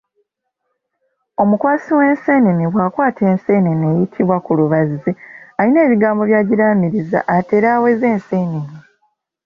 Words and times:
Omukwasi 1.41 1.91
w'enseenene 1.99 2.63
bw'akwata 2.73 3.21
enseenene 3.31 3.83
eyitibwa 3.93 4.37
kulubazzi 4.45 5.11
alina 5.59 5.79
ebigambo 5.85 6.21
byagiraamiriza 6.29 7.19
atere 7.35 7.67
aweze 7.75 8.05
enseenene. 8.15 8.77